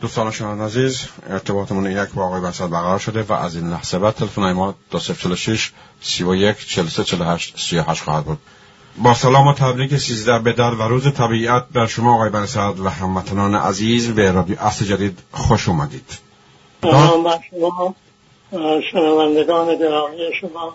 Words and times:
دوستان 0.00 0.30
شما 0.30 0.64
عزیز 0.64 1.08
ارتباطمون 1.30 1.90
یک 1.90 2.08
با 2.14 2.26
آقای 2.26 2.40
بسد 2.40 2.70
برقرار 2.70 2.98
شده 2.98 3.22
و 3.22 3.32
از 3.32 3.56
این 3.56 3.70
لحظه 3.70 3.98
بعد 3.98 4.14
تلفن 4.14 4.52
ما 4.52 4.74
دو 4.90 4.98
شش 5.36 5.72
سی 6.00 6.24
و 6.24 6.34
یک 6.34 6.68
چل 6.68 6.86
سه 6.86 7.04
چل 7.04 7.22
هشت 7.22 7.54
سی 7.58 7.78
هشت 7.78 8.02
خواهد 8.02 8.24
بود. 8.24 8.38
با 8.98 9.14
سلام 9.14 9.46
و 9.46 9.54
تبریک 9.54 9.96
سیزده 9.96 10.38
بدر 10.38 10.70
و 10.70 10.82
روز 10.82 11.12
طبیعت 11.12 11.64
بر 11.72 11.86
شما 11.86 12.14
آقای 12.14 12.30
بنسد 12.30 12.80
و 12.80 12.88
هموطنان 12.88 13.54
عزیز 13.54 14.14
به 14.14 14.32
رادیو 14.32 14.60
اصل 14.60 14.84
جدید 14.84 15.18
خوش 15.32 15.68
اومدید. 15.68 16.18
سلام 16.82 17.30
شما 17.50 17.94
شنوندگان 18.92 19.78
گرامی 19.78 20.18
شما. 20.40 20.74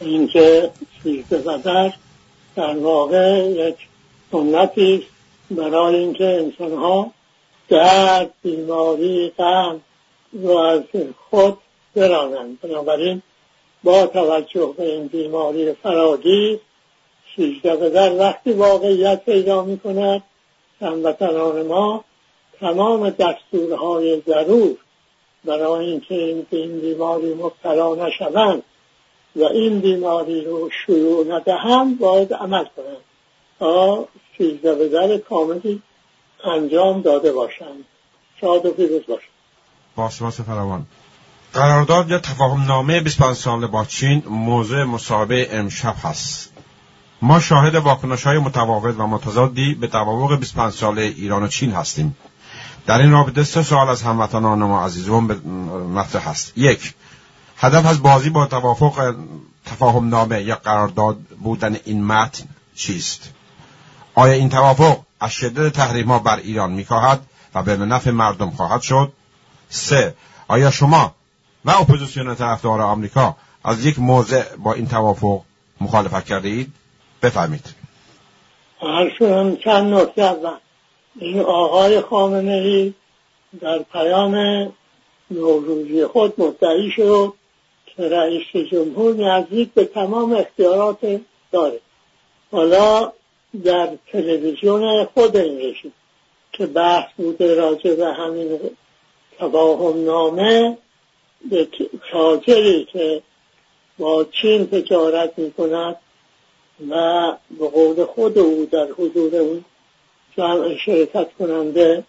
اینکه 0.00 0.70
سیزده 1.02 1.38
بدر 1.38 1.92
در 2.56 2.78
واقع 2.78 3.50
یک 3.50 3.76
سنتی 4.32 5.06
برای 5.50 5.96
اینکه 5.96 6.24
انسانها 6.44 7.12
درد 7.68 8.30
بیماری 8.42 9.32
غم 9.38 9.80
رو 10.32 10.56
از 10.56 10.82
خود 11.30 11.58
برانند. 11.94 12.60
بنابراین 12.60 13.22
با 13.84 14.06
توجه 14.06 14.74
به 14.76 14.92
این 14.92 15.06
بیماری 15.06 15.72
فراگیر 15.72 16.60
سیزده 17.36 17.76
به 17.76 17.90
در 17.90 18.18
وقتی 18.18 18.52
واقعیت 18.52 19.24
پیدا 19.24 19.64
می 19.64 19.78
کند 19.78 20.22
هموطنان 20.80 21.66
ما 21.66 22.04
تمام 22.60 23.10
دستورهای 23.10 24.22
ضرور 24.26 24.76
برای 25.44 25.86
اینکه 25.86 26.14
این 26.14 26.46
این 26.50 26.80
بیماری 26.80 27.34
مبتلا 27.34 27.94
نشوند 27.94 28.62
و 29.36 29.44
این 29.44 29.80
بیماری 29.80 30.44
رو 30.44 30.70
شروع 30.70 31.26
ندهند 31.26 31.98
باید 31.98 32.34
عمل 32.34 32.64
کنند. 32.76 33.04
تا 33.58 34.08
سیزده 34.38 34.74
به 34.74 34.88
در 34.88 35.18
کاملی 35.18 35.82
انجام 36.44 37.02
داده 37.02 37.32
باشند. 37.32 37.84
شاد 38.40 38.66
و 38.66 38.70
پیروز 38.70 39.02
باشند. 39.08 39.30
با 39.96 40.10
سپاس 40.10 40.40
فراوان 40.40 40.86
قرارداد 41.52 42.10
یا 42.10 42.18
تفاهم 42.18 42.64
نامه 42.64 43.00
25 43.00 43.36
ساله 43.36 43.66
با 43.66 43.84
چین 43.84 44.22
موضوع 44.28 44.84
مصاحبه 44.84 45.48
امشب 45.50 45.94
هست. 46.02 46.52
ما 47.22 47.40
شاهد 47.40 47.74
واکنش 47.74 48.22
های 48.26 48.38
متفاوت 48.38 48.94
و 48.98 49.06
متضادی 49.06 49.74
به 49.74 49.86
توافق 49.86 50.38
25 50.38 50.72
ساله 50.72 51.02
ایران 51.02 51.42
و 51.42 51.48
چین 51.48 51.72
هستیم. 51.72 52.16
در 52.86 52.98
این 52.98 53.12
رابطه 53.12 53.44
سه 53.44 53.62
سوال 53.62 53.88
از 53.88 54.02
هموطنان 54.02 54.58
ما 54.58 54.84
عزیزون 54.84 55.24
مطرح 55.94 56.28
هست. 56.28 56.52
یک 56.56 56.94
هدف 57.56 57.86
از 57.86 58.02
بازی 58.02 58.30
با 58.30 58.46
توافق 58.46 59.14
تفاهم 59.66 60.08
نامه 60.08 60.42
یا 60.42 60.56
قرارداد 60.56 61.16
بودن 61.16 61.76
این 61.84 62.04
متن 62.04 62.44
چیست؟ 62.74 63.30
آیا 64.14 64.32
این 64.32 64.48
توافق 64.48 64.98
از 65.20 65.32
شدت 65.32 65.72
تحریم 65.72 66.06
ها 66.06 66.18
بر 66.18 66.36
ایران 66.36 66.72
می‌خواهد 66.72 67.20
و 67.54 67.62
به 67.62 67.76
نفع 67.76 68.10
مردم 68.10 68.50
خواهد 68.50 68.82
شد. 68.82 69.12
سه 69.68 70.14
آیا 70.48 70.70
شما 70.70 71.14
و 71.64 71.70
اپوزیسیون 71.70 72.34
طرفدار 72.34 72.80
آمریکا 72.80 73.36
از 73.64 73.84
یک 73.84 73.98
موضع 73.98 74.56
با 74.56 74.72
این 74.72 74.86
توافق 74.86 75.40
مخالفت 75.80 76.26
کرده 76.26 76.48
اید؟ 76.48 76.72
بفهمید 77.22 77.74
هم 79.20 79.56
چند 79.56 79.94
نکته 79.94 80.22
اول. 80.22 80.56
این 81.16 81.40
آقای 81.40 82.00
خامنه 82.00 82.52
ای 82.52 82.94
در 83.60 83.78
پیام 83.78 84.34
نوروزی 85.30 86.06
خود 86.06 86.40
مدعی 86.40 86.90
شد 86.90 87.32
که 87.86 88.08
رئیس 88.08 88.70
جمهور 88.70 89.16
نزدیک 89.16 89.72
به 89.74 89.84
تمام 89.84 90.32
اختیارات 90.32 91.20
داره 91.52 91.80
حالا 92.52 93.12
در 93.64 93.88
تلویزیون 94.12 95.04
خود 95.04 95.36
این 95.36 95.74
که 96.52 96.66
بحث 96.66 97.08
بوده 97.16 97.54
راجع 97.54 97.94
به 97.94 98.06
همین 98.06 98.60
تفاهم 99.38 100.04
نامه 100.04 100.78
به 101.50 101.68
تاجری 102.12 102.84
که 102.84 103.22
با 103.98 104.24
چین 104.24 104.66
تجارت 104.66 105.38
می 105.38 105.52
کند 105.52 105.96
و 106.90 107.32
به 107.58 107.68
قول 107.68 108.04
خود 108.04 108.38
او 108.38 108.68
در 108.70 108.86
حضور 108.86 109.36
اون 109.36 109.64
جمع 110.36 110.76
شرکت 110.76 111.28
کننده 111.38 112.04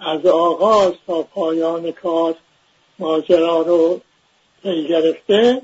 از 0.00 0.26
آغاز 0.26 0.92
تا 1.06 1.22
پایان 1.22 1.92
کار 1.92 2.34
ماجرا 2.98 3.62
رو 3.62 4.00
پی 4.62 4.88
گرفته 4.88 5.62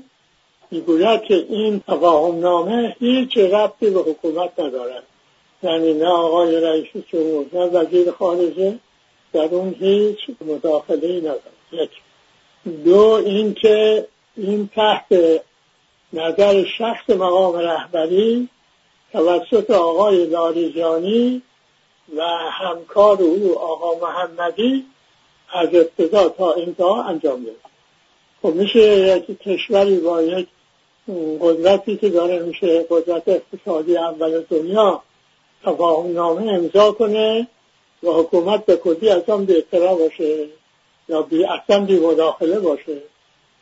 می‌گوید 0.71 1.21
که 1.21 1.45
این 1.49 1.79
تفاهم 1.87 2.39
نامه 2.39 2.95
هیچ 2.99 3.37
ربطی 3.37 3.89
به 3.89 3.99
حکومت 3.99 4.59
ندارد. 4.59 5.03
یعنی 5.63 5.93
نه 5.93 6.07
آقای 6.07 6.61
رئیس 6.61 6.87
جمهور 7.11 7.45
نه 7.53 7.59
وزیر 7.59 8.11
خارجه 8.11 8.79
در 9.33 9.45
اون 9.45 9.75
هیچ 9.79 10.17
مداخله 10.41 11.07
ای 11.07 11.19
ندارد 11.19 11.41
یک. 11.71 11.89
دو 12.85 12.99
اینکه 13.25 14.07
این 14.37 14.69
تحت 14.75 15.41
نظر 16.13 16.63
شخص 16.77 17.09
مقام 17.09 17.55
رهبری 17.55 18.49
توسط 19.11 19.71
آقای 19.71 20.25
لاریجانی 20.25 21.41
و 22.15 22.23
همکار 22.51 23.21
او 23.21 23.59
آقا 23.59 24.07
محمدی 24.07 24.85
از 25.53 25.67
ابتدا 25.75 26.29
تا 26.29 26.53
انتها 26.53 27.03
انجام 27.03 27.43
داد. 27.43 27.55
خب 28.41 28.55
میشه 28.55 28.79
یک 28.79 29.39
کشوری 29.41 29.99
با 29.99 30.21
یک 30.21 30.47
قدرتی 31.41 31.97
که 31.97 32.09
داره 32.09 32.39
میشه 32.39 32.85
قدرت 32.89 33.23
اقتصادی 33.27 33.97
اول 33.97 34.43
دنیا 34.49 35.01
تفاهم 35.63 36.13
نامه 36.13 36.51
امضا 36.51 36.91
کنه 36.91 37.47
و 38.03 38.11
حکومت 38.11 38.65
به 38.65 38.75
کلی 38.75 39.09
از 39.09 39.29
آن 39.29 39.45
به 39.45 39.65
باشه 39.71 40.45
یا 41.09 41.21
بی 41.21 41.45
اصلا 41.45 41.85
بی 41.85 41.99
مداخله 41.99 42.59
باشه. 42.59 42.97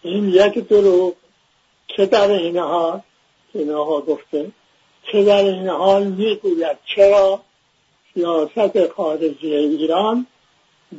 این 0.02 0.30
یک 0.30 0.68
دروغ. 0.68 1.14
چه 1.88 2.06
در 2.06 2.32
این 2.32 2.58
حال؟ 2.58 3.02
که 3.54 3.60
این 3.60 3.72
آقا 3.72 4.02
گفته. 4.02 4.52
چه 5.12 5.24
در 5.24 5.44
این 5.46 5.68
حال 5.68 6.04
می‌گوید؟ 6.04 6.78
چرا 6.96 7.42
سیاست 8.14 8.88
خارجی 8.88 9.56
ایران 9.56 10.28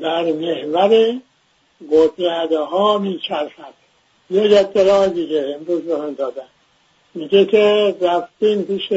در 0.00 0.22
محور 0.32 1.20
قدرت 1.92 2.52
ها 2.52 2.98
میچرخد؟ 2.98 3.74
یک 4.30 4.52
اطلاع 4.52 5.08
دیگه 5.08 5.56
امروز 5.58 5.82
به 5.82 5.96
من 5.96 6.12
دادن. 6.12 6.48
میگه 7.14 7.44
که 7.44 7.96
رفتیم 8.00 8.62
پیش 8.62 8.88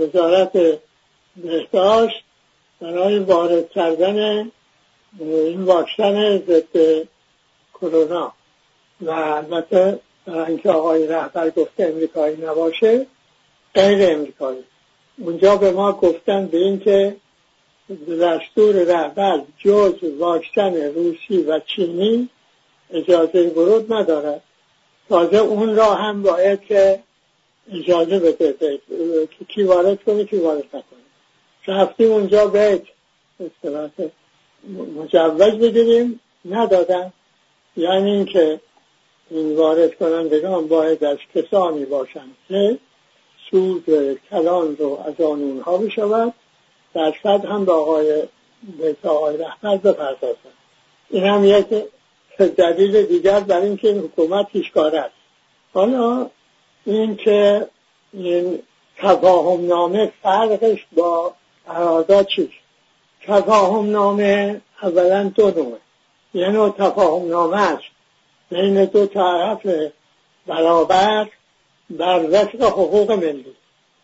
وزارت 0.00 0.78
بهداشت 1.36 2.24
برای 2.80 3.18
وارد 3.18 3.70
کردن 3.70 4.50
این 5.20 5.62
واکسن 5.64 6.38
ضد 6.38 7.06
کرونا. 7.74 8.32
و 9.00 9.10
البته 9.10 9.98
برای 10.26 10.46
اینکه 10.46 10.70
آقای 10.70 11.06
رهبر 11.06 11.50
گفته 11.50 11.84
امریکایی 11.84 12.36
نباشه 12.36 13.06
غیر 13.74 14.10
امریکایی. 14.12 14.64
اونجا 15.18 15.56
به 15.56 15.70
ما 15.70 15.92
گفتن 15.92 16.46
به 16.46 16.58
اینکه 16.58 17.16
دستور 18.22 18.74
رهبر 18.74 19.42
جز 19.58 19.94
واکسن 20.18 20.74
روسی 20.74 21.42
و 21.42 21.60
چینی 21.60 22.28
اجازه 22.90 23.48
ورود 23.48 23.92
ندارد. 23.92 24.42
تازه 25.08 25.36
اون 25.36 25.76
را 25.76 25.94
هم 25.94 26.22
باید 26.22 26.60
که 26.60 27.00
اجازه 27.72 28.18
بده 28.18 28.78
که 29.38 29.44
کی 29.48 29.62
وارد 29.62 30.04
کنه 30.04 30.24
کی 30.24 30.36
وارد 30.36 30.64
نکنه. 30.66 30.82
رفتیم 31.66 32.12
اونجا 32.12 32.46
به 32.46 32.82
مجوز 34.96 35.58
بگیریم 35.58 36.20
ندادن. 36.44 37.12
یعنی 37.76 38.10
اینکه 38.10 38.60
این 39.30 39.56
وارد 39.56 39.98
کنندگان 39.98 40.68
باید 40.68 41.04
از 41.04 41.18
کسانی 41.34 41.84
باشند 41.84 42.36
که 42.48 42.78
سود 43.50 43.84
کلان 44.30 44.76
رو 44.76 44.98
از 45.06 45.20
آن 45.20 45.42
اونها 45.42 45.76
بشود 45.78 46.34
درصد 46.94 47.44
هم 47.44 47.64
به 47.64 47.72
آقای 47.72 48.22
به 48.78 49.08
آقای 49.08 49.36
رهبر 49.36 49.76
بپردازند 49.76 50.54
این 51.10 51.24
هم 51.24 51.44
یک 51.44 51.66
دلیل 52.56 53.02
دیگر 53.02 53.40
برای 53.40 53.66
اینکه 53.66 53.88
این 53.88 53.98
حکومت 53.98 54.46
پیشکار 54.46 54.96
است. 54.96 55.14
حالا 55.72 56.30
این 56.84 57.16
که 57.16 57.68
این 58.12 58.62
تفاهم 58.96 59.66
نامه 59.66 60.12
فرقش 60.22 60.86
با 60.92 61.34
قرارداد 61.66 62.26
چیست؟ 62.26 62.52
تفاهم 63.26 63.90
نامه 63.90 64.60
اولا 64.82 65.32
دو 65.34 65.50
نوعه. 65.50 65.78
یه 66.34 66.48
نوع 66.48 66.70
تفاهم 66.78 67.28
نامه 67.28 67.56
است. 67.56 67.82
بین 68.50 68.84
دو 68.84 69.06
طرف 69.06 69.66
برابر 70.46 71.28
بر 71.90 72.26
وفق 72.30 72.62
حقوق 72.62 73.12
ملی. 73.12 73.54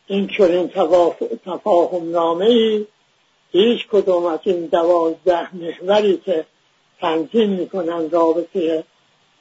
این 0.07 0.29
چنین 0.29 0.69
تفاهم 1.45 2.11
نامه 2.11 2.47
ای 2.47 2.87
هیچ 3.53 3.87
کدوم 3.93 4.27
از 4.27 4.39
این 4.43 4.67
دوازده 4.67 5.57
محوری 5.57 6.17
که 6.17 6.47
تنظیم 7.01 7.51
می‌کنن 7.51 8.11
رابطه 8.11 8.85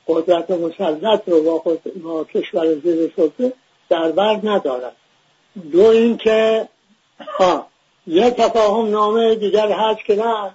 قدرت 0.07 0.51
مسلط 0.51 1.29
رو 1.29 1.43
با, 1.43 1.77
با 2.03 2.23
کشور 2.23 2.73
زیر 2.73 3.13
سلطه 3.15 3.53
در 3.89 4.11
بر 4.11 4.39
ندارد. 4.43 4.95
دو 5.71 5.85
اینکه 5.85 6.67
یه 8.07 8.31
تفاهم 8.31 8.89
نامه 8.89 9.35
دیگر 9.35 9.71
هست 9.71 10.05
که 10.05 10.15
نه 10.15 10.51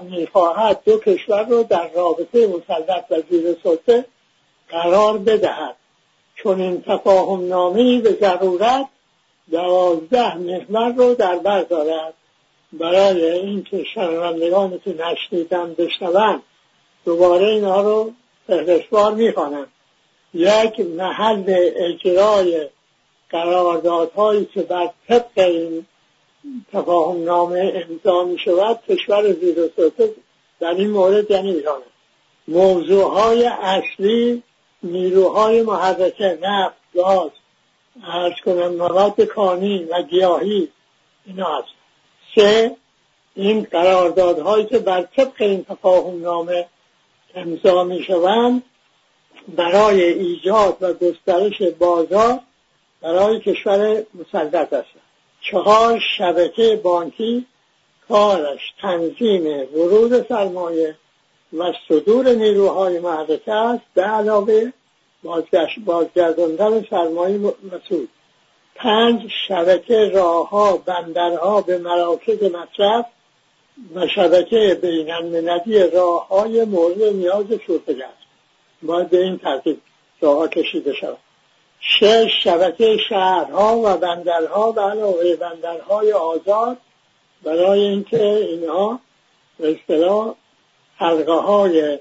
می‌خواهد 0.00 0.80
دو 0.84 0.98
کشور 0.98 1.44
را 1.44 1.62
در 1.62 1.88
رابطه 1.88 2.46
مسلط 2.46 3.04
و 3.10 3.22
زیر 3.30 3.56
سلطه 3.62 4.04
قرار 4.68 5.18
بدهد. 5.18 5.76
چون 6.34 6.60
این 6.60 6.82
تفاهم 6.82 7.48
نامه 7.48 8.00
به 8.00 8.16
ضرورت 8.20 8.86
دوازده 9.50 10.34
محور 10.34 10.92
رو 10.92 11.14
در 11.14 11.38
بر 11.38 11.62
دارد. 11.62 12.14
برای 12.72 13.30
اینکه 13.30 13.84
شنوندگان 13.94 14.80
که 14.84 14.94
نشنیدن 14.98 15.74
بشنوند 15.74 16.42
دوباره 17.04 17.46
اینها 17.46 17.80
رو 17.80 18.12
فهرستوار 18.46 19.14
می‌خوانم. 19.14 19.66
یک 20.34 20.80
محل 20.80 21.44
اجرای 21.76 22.68
قراردادهایی 23.30 24.44
که 24.44 24.62
بر 24.62 24.90
طبق 25.08 25.30
این 25.36 25.86
تفاهم 26.72 27.24
نامه 27.24 27.84
امضا 27.90 28.24
می 28.24 28.38
شود 28.38 28.80
کشور 28.88 29.32
زیر 29.32 29.54
در 30.60 30.74
این 30.74 30.90
مورد 30.90 31.30
یعنی 31.30 31.50
ایران 31.50 31.80
موضوع 32.48 33.10
های 33.10 33.44
اصلی 33.46 34.42
نیروهای 34.82 35.62
محرکه 35.62 36.38
نفت 36.42 36.76
گاز 36.94 37.30
ارز 38.04 38.34
کنم 38.44 38.74
مواد 38.74 39.20
کانی 39.20 39.84
و 39.84 40.02
گیاهی 40.02 40.68
اینا 41.26 41.58
هست. 41.58 41.68
سه 42.34 42.76
این 43.34 43.62
قراردادهایی 43.62 44.64
که 44.64 44.78
بر 44.78 45.02
طبق 45.02 45.42
این 45.42 45.64
تفاهم 45.64 46.22
نامه 46.22 46.66
امضا 47.34 47.84
می 47.84 48.02
شوند 48.02 48.62
برای 49.56 50.02
ایجاد 50.02 50.76
و 50.80 50.92
گسترش 50.92 51.62
بازار 51.62 52.40
برای 53.00 53.40
کشور 53.40 54.02
مسلط 54.14 54.72
است 54.72 54.88
چهار 55.40 56.00
شبکه 56.18 56.80
بانکی 56.82 57.46
کارش 58.08 58.60
تنظیم 58.80 59.46
ورود 59.74 60.28
سرمایه 60.28 60.96
و 61.58 61.72
صدور 61.88 62.28
نیروهای 62.28 62.98
محرکه 62.98 63.52
است. 63.52 63.84
به 63.94 64.02
علاوه 64.02 64.72
بازگرداندن 65.84 66.86
سرمایه 66.90 67.38
مسود 67.38 68.08
پنج 68.74 69.30
شبکه 69.48 70.10
راهها 70.14 70.76
بندرها 70.76 71.60
به 71.60 71.78
مراکز 71.78 72.42
مصرف 72.42 73.06
و 73.94 74.06
شبکه 74.06 74.78
بین 74.82 75.10
راه 75.94 76.28
های 76.28 76.64
مورد 76.64 77.02
نیاز 77.02 77.46
شورتگه 77.66 78.04
است. 78.04 78.26
باید 78.82 79.10
به 79.10 79.18
این 79.18 79.38
ترتیب 79.38 79.80
راه 80.20 80.48
کشیده 80.48 80.92
شود. 80.92 81.18
شش 81.80 82.32
شبکه 82.44 82.96
شهرها 83.08 83.78
و 83.84 83.96
بندرها 83.96 84.72
و 84.72 84.80
علاوه 84.80 85.36
بندرهای 85.36 86.12
آزاد 86.12 86.76
برای 87.42 87.80
اینکه 87.80 88.24
اینها 88.24 89.00
به 89.58 89.70
اصطلاح 89.70 90.34
حلقه 90.96 91.32
های 91.32 91.98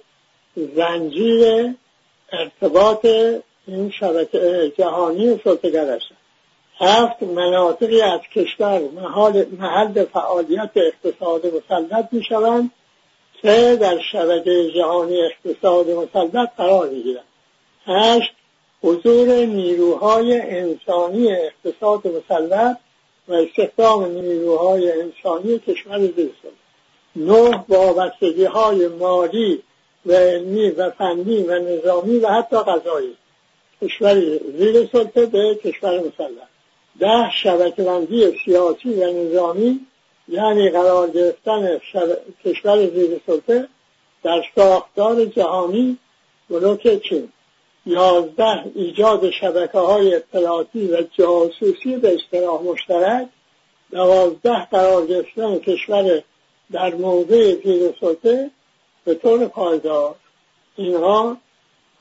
زنجیر 0.55 1.73
ارتباط 2.31 3.05
این 3.67 3.91
شبکه 3.91 4.73
جهانی 4.77 5.41
سلطگر 5.43 5.95
هستند 5.95 6.20
هفت 6.81 7.23
مناطقی 7.23 8.01
از 8.01 8.19
کشور 8.35 8.79
محل, 8.79 9.45
محل 9.59 10.05
فعالیت 10.05 10.71
اقتصاد 10.75 11.41
مسلط 11.45 12.07
می 12.11 12.23
شوند 12.23 12.71
که 13.41 13.77
در 13.81 13.99
شبکه 14.11 14.71
جهانی 14.75 15.21
اقتصاد 15.21 15.89
مسلط 15.89 16.49
قرار 16.57 16.89
می 16.89 17.03
گیرند 17.03 17.23
هشت 17.85 18.31
حضور 18.83 19.45
نیروهای 19.45 20.41
انسانی 20.41 21.31
اقتصاد 21.31 22.07
مسلط 22.07 22.77
و 23.27 23.33
استخدام 23.33 24.05
نیروهای 24.05 24.91
انسانی 25.01 25.59
کشور 25.59 25.99
زیرسان 25.99 26.51
نه 27.15 27.65
وابستگی 27.69 28.45
های 28.45 28.87
مالی 28.87 29.63
و 30.05 30.13
علمی 30.13 30.69
و 30.69 30.89
فنی 30.89 31.43
و 31.43 31.59
نظامی 31.59 32.19
و 32.19 32.27
حتی 32.27 32.55
غذایی. 32.57 33.17
کشور 33.81 34.21
زیر 34.57 34.89
سلطه 34.91 35.25
به 35.25 35.59
کشور 35.63 35.99
مسلط. 35.99 36.50
ده 36.99 37.31
شبکه 37.31 37.83
بندی 37.83 38.33
سیاسی 38.45 38.93
و 38.93 39.13
نظامی 39.13 39.79
یعنی 40.27 40.69
قرار 40.69 41.09
گرفتن 41.09 41.79
کشور 42.45 42.87
زیر 42.87 43.21
سلطه 43.27 43.67
در 44.23 44.43
ساختار 44.55 45.25
جهانی 45.25 45.97
بلوک 46.49 47.01
چین. 47.01 47.31
یازده 47.85 48.71
ایجاد 48.75 49.29
شبکه 49.29 49.79
های 49.79 50.15
اطلاعاتی 50.15 50.87
و 50.87 51.01
جاسوسی 51.17 51.95
به 51.95 52.15
اصطلاح 52.15 52.61
مشترک 52.61 53.27
دوازده 53.91 54.65
قرار 54.65 55.05
گرفتن 55.05 55.59
کشور 55.59 56.23
در 56.71 56.95
موضع 56.95 57.55
زیر 57.63 57.93
سلطه 58.01 58.51
به 59.05 59.15
طور 59.15 59.47
پایدار. 59.47 60.15
اینها 60.75 61.37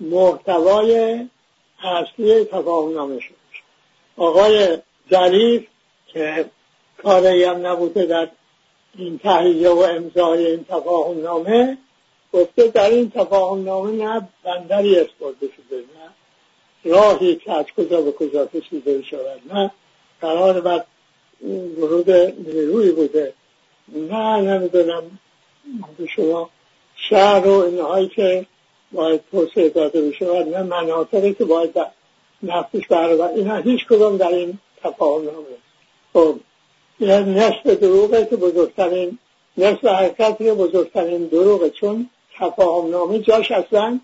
محتوای 0.01 1.21
اصلی 1.83 2.45
تفاهم 2.45 2.95
نامه 2.95 3.21
شد. 3.21 3.40
آقای 4.17 4.79
ظریف 5.11 5.67
که 6.07 6.45
کاری 7.03 7.45
هم 7.45 7.67
نبوده 7.67 8.07
در 8.07 8.29
این 8.99 9.19
تهیه 9.19 9.71
و 9.71 9.79
امضای 9.79 10.47
این 10.47 10.65
تفاهم 10.65 11.21
نامه 11.23 11.79
گفته 12.33 12.69
در 12.69 12.91
این 12.91 13.11
تفاهم 13.11 13.65
نامه 13.65 14.05
نه 14.05 14.29
بندری 14.45 14.97
اسپرده 14.97 15.47
شده 15.57 15.77
نه 15.77 16.11
راهی 16.85 17.37
که 17.37 17.53
از 17.53 17.67
کجا 17.77 18.01
به 18.01 18.13
کجا 18.13 18.47
کشیده 18.47 19.03
شود 19.03 19.41
نه 19.53 19.71
قرار 20.21 20.61
بر 20.61 20.85
ورود 21.77 22.11
نیروی 22.11 22.91
بوده. 22.91 23.33
نه 23.89 24.41
نمی‌دونم. 24.41 25.03
به 25.99 26.07
شما 26.07 26.51
شهر 26.97 27.47
و 27.47 27.53
اینهایی 27.53 28.09
که 28.09 28.47
باید 28.93 29.21
توسعه 29.31 29.69
داده 29.69 30.01
بشود 30.03 30.55
نه 30.55 30.63
مناطقی 30.63 31.35
که 31.35 31.45
باید 31.45 31.75
نفتش 32.43 32.87
برابر 32.87 33.29
اینا 33.29 33.57
هیچ 33.57 33.87
کدام 33.87 34.17
در 34.17 34.29
این 34.29 34.59
تفاهم 34.83 35.25
نامه 35.25 35.47
خب 36.13 36.41
این 36.99 37.11
نصف 37.11 37.67
دروغه 37.67 38.27
که 38.27 38.37
بزرگترین 38.37 39.19
نصف 39.57 39.85
حرکت 39.85 40.39
که 40.39 40.55
بزرگترین 40.55 41.27
دروغه 41.27 41.71
چون 41.71 42.11
تفاهم 42.39 42.91
نامه 42.91 43.19
جاش 43.19 43.51
اصلا 43.51 44.01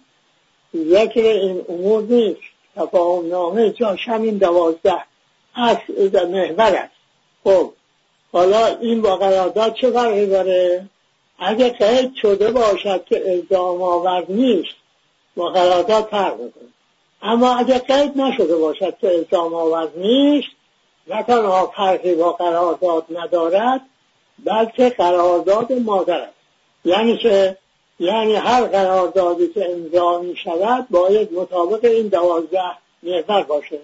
ذکر 0.76 1.20
این 1.20 1.64
امور 1.68 2.02
نیست. 2.02 2.40
تفاهم 2.76 3.28
نامه 3.28 3.70
جاش 3.70 4.08
همین 4.08 4.38
دوازده 4.38 5.04
اصل 5.54 6.28
محور 6.28 6.74
است. 6.74 6.94
خب 7.44 7.72
حالا 8.32 8.66
این 8.66 9.02
با 9.02 9.16
قرارداد 9.16 9.74
چه 9.74 9.90
فرقی 9.90 10.26
داره؟ 10.26 10.88
اگه 11.38 11.68
قید 11.68 12.14
شده 12.14 12.50
باشد 12.50 13.04
که 13.04 13.30
الزام 13.30 13.82
آور 13.82 14.24
نیست 14.28 14.74
با 15.36 15.48
قرارداد 15.48 16.04
فرق 16.04 16.40
می‌کنه. 16.40 16.68
اما 17.22 17.56
اگه 17.56 17.78
قید 17.78 18.20
نشده 18.20 18.56
باشد 18.56 18.98
که 19.00 19.08
الزام 19.08 19.54
آور 19.54 19.88
نیست 19.96 20.48
نه 21.06 21.22
تنها 21.22 21.72
فرقی 21.76 22.14
با 22.14 22.32
قرارداد 22.32 23.04
ندارد 23.10 23.80
بلکه 24.44 24.90
قرارداد 24.90 25.72
مادر 25.72 26.20
است. 26.20 26.34
یعنی 26.84 27.16
که 27.16 27.56
یعنی 28.00 28.34
هر 28.34 28.64
قراردادی 28.64 29.48
که 29.48 29.70
امضا 29.70 30.18
می 30.18 30.36
شود 30.36 30.86
باید 30.90 31.32
مطابق 31.32 31.84
این 31.84 32.08
دوازده 32.08 32.70
محور 33.02 33.42
باشه. 33.42 33.78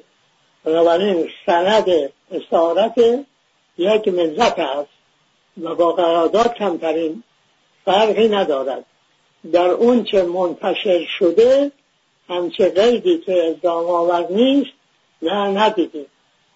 بنابراین 0.65 1.29
سند 1.47 1.87
اسارت 2.33 2.99
یک 3.79 4.09
ملت 4.09 4.59
است 4.59 4.89
و 5.63 5.75
با 5.75 5.93
قرارداد 5.93 6.55
کمترین 6.55 7.23
فرقی 7.85 8.29
ندارد. 8.29 8.85
در 9.53 9.69
اون 9.69 10.05
چه 10.05 10.23
منتشر 10.23 11.05
شده 11.19 11.73
همچه 12.33 12.69
قیدی 12.69 13.19
که 13.19 13.45
الزام 13.45 13.87
آور 13.87 14.27
نیست 14.31 14.71
نه 15.23 15.33
ندیدیم. 15.33 16.07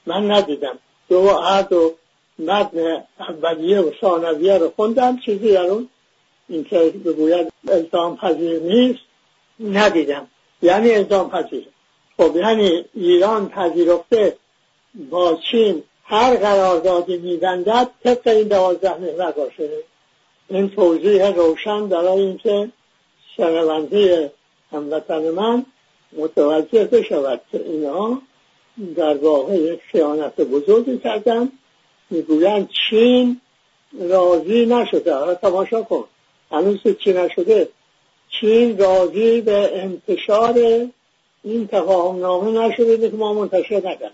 من 0.06 0.30
ندیدم. 0.30 0.78
دو 1.08 1.28
عهد 1.28 1.72
و 1.72 1.94
متن 2.38 3.04
اولیه 3.18 3.80
و 3.80 3.90
ثانویه 4.00 4.58
رو 4.58 4.72
خوندم 4.76 5.18
چیزی 5.24 5.52
در 5.52 5.66
اون 5.66 5.88
این 6.48 6.64
که 6.64 6.78
بگوید 6.78 7.52
الزام 7.68 8.16
پذیر 8.16 8.60
نیست 8.60 9.00
ندیدم. 9.60 10.26
یعنی 10.62 10.94
الزام 10.94 11.30
پذیر. 11.30 11.66
خب 12.16 12.36
یعنی 12.36 12.84
ایران 12.94 13.48
پذیرفته 13.48 14.36
با 15.10 15.38
چین 15.50 15.82
هر 16.04 16.36
قراردادی 16.36 17.16
میبندد 17.16 17.90
طبق 18.04 18.26
این 18.28 18.48
دوازده 18.48 18.98
محور 18.98 19.30
باشه. 19.32 19.70
این 20.48 20.70
توضیح 20.70 21.26
روشن 21.26 21.88
برای 21.88 22.20
اینکه 22.20 22.68
شنونده 23.36 24.32
هموطن 24.76 25.30
من 25.30 25.66
متوجه 26.18 26.84
بشود 26.84 27.40
که 27.52 27.64
اینها 27.64 28.22
در 28.96 29.16
واقع 29.16 29.76
خیانت 29.76 30.40
بزرگی 30.40 30.98
کردن 30.98 31.52
می‌گویند 32.10 32.68
چین 32.68 33.40
راضی 34.00 34.66
نشده. 34.66 35.14
حالا 35.14 35.34
تماشا 35.34 35.82
کن. 35.82 36.04
هنوز 36.50 36.78
چی 37.04 37.12
نشده. 37.12 37.68
چین 38.30 38.78
راضی 38.78 39.40
به 39.40 39.82
انتشار 39.82 40.54
این 41.44 41.66
تفاهم 41.66 42.20
نامه 42.20 42.50
نشده 42.60 43.10
که 43.10 43.16
ما 43.16 43.32
منتشر 43.34 43.76
نکنیم 43.76 44.10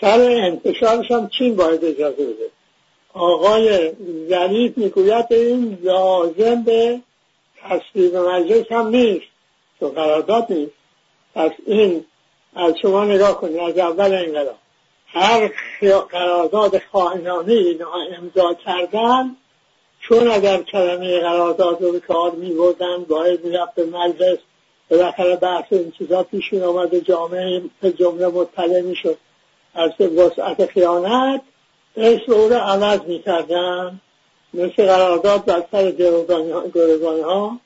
سر 0.00 0.20
انتشارش 0.20 1.10
هم 1.10 1.28
چین 1.28 1.56
باید 1.56 1.84
اجازه 1.84 2.24
بده. 2.24 2.50
آقای 3.14 3.92
ظریف 4.28 4.78
می‌گوید 4.78 5.26
این 5.30 5.78
لازم 5.82 6.62
به 6.62 7.00
تصویب 7.62 8.16
مجلس 8.16 8.72
هم 8.72 8.88
نیست. 8.88 9.26
تو 9.80 9.88
قرارداد 9.88 10.52
نیست 10.52 10.72
پس 11.34 11.50
این 11.66 12.04
از 12.54 12.74
شما 12.82 13.04
نگاه 13.04 13.40
کنید 13.40 13.58
از 13.58 13.78
اول 13.78 14.14
انقلاب 14.14 14.56
هر 15.06 15.50
قرارداد 16.10 16.82
خواهنامه 16.90 17.52
اینا 17.52 17.92
امضا 18.18 18.54
کردن 18.54 19.36
چون 20.00 20.30
اگر 20.30 20.62
کلمه 20.62 21.20
قرارداد 21.20 21.82
رو 21.82 21.92
به 21.92 22.00
کار 22.00 22.30
می 22.30 22.52
بردن 22.52 23.04
باید 23.08 23.44
می‌رفت 23.44 23.74
به 23.74 23.84
مجلس 23.84 24.38
بالاخره 24.90 25.36
بحث 25.36 25.64
این 25.70 25.90
چیزا 25.98 26.22
پیش 26.22 26.52
می 26.52 26.60
آمد 26.60 26.98
جامعه 26.98 27.62
به 27.80 27.92
جمله 27.92 28.26
مطلع 28.26 28.80
می 28.80 28.96
شد 28.96 29.18
از 29.74 29.90
وسعت 30.00 30.66
خیانت 30.66 31.40
اسم 31.96 32.32
او 32.32 32.48
رو 32.48 32.54
عوض 32.54 33.00
می 33.00 33.22
کردن 33.22 34.00
مثل 34.54 34.86
قرارداد 34.86 35.44
بر 35.44 35.62
سر 35.72 35.90
گروگانی 35.90 37.20
ها 37.20 37.58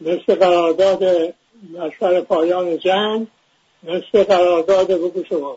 مثل 0.00 0.34
قرارداد 0.34 1.34
بر 1.72 1.92
سر 2.00 2.20
پایان 2.20 2.78
جنگ 2.78 3.26
مثل 3.82 4.24
قرارداد 4.24 4.86
بگو 4.86 5.24
شما. 5.28 5.56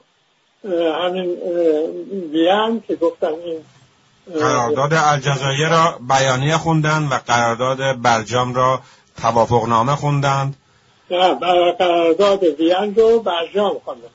همین 1.03 1.37
وین 2.31 2.83
که 2.87 2.95
گفتن 2.95 3.27
این 3.45 3.59
قرارداد 4.39 4.93
الجزایر 4.93 5.69
را 5.69 5.99
بیانیه 6.09 6.57
خوندن 6.57 7.07
و 7.11 7.19
قرارداد 7.27 8.01
برجام 8.01 8.55
را 8.55 8.79
توافقنامه 9.21 9.95
خوندند. 9.95 10.55
نه 11.11 11.35
برای 11.35 11.71
قرارداد 11.71 12.43
وین 12.43 12.95
رو 12.95 13.19
برجام 13.19 13.79
خوندن. 13.85 14.09